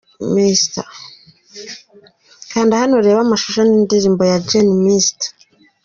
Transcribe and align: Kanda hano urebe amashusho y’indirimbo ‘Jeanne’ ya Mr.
Kanda 2.51 2.79
hano 2.81 2.93
urebe 2.97 3.19
amashusho 3.23 3.59
y’indirimbo 3.67 4.21
‘Jeanne’ 4.47 4.73
ya 4.73 4.81
Mr. 4.83 5.25